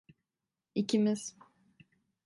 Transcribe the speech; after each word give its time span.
İkimiz. 0.75 1.35